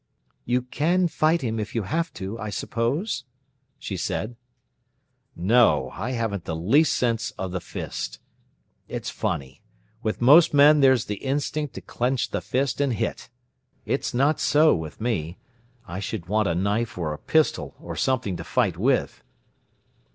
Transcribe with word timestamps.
"You 0.45 0.63
can 0.63 1.07
fight 1.07 1.43
him 1.43 1.59
if 1.59 1.75
you 1.75 1.83
have 1.83 2.11
to, 2.15 2.39
I 2.39 2.49
suppose?" 2.49 3.23
she 3.77 3.95
said. 3.97 4.35
"No; 5.35 5.91
I 5.93 6.13
haven't 6.13 6.45
the 6.45 6.55
least 6.55 6.93
sense 6.93 7.29
of 7.37 7.51
the 7.51 7.59
'fist'. 7.61 8.17
It's 8.87 9.11
funny. 9.11 9.61
With 10.01 10.19
most 10.19 10.55
men 10.55 10.79
there's 10.79 11.05
the 11.05 11.17
instinct 11.23 11.75
to 11.75 11.81
clench 11.81 12.31
the 12.31 12.41
fist 12.41 12.81
and 12.81 12.93
hit. 12.93 13.29
It's 13.85 14.11
not 14.11 14.39
so 14.39 14.73
with 14.73 14.99
me. 14.99 15.37
I 15.87 15.99
should 15.99 16.25
want 16.25 16.47
a 16.47 16.55
knife 16.55 16.97
or 16.97 17.13
a 17.13 17.19
pistol 17.19 17.75
or 17.79 17.95
something 17.95 18.35
to 18.37 18.43
fight 18.43 18.77
with." 18.77 19.21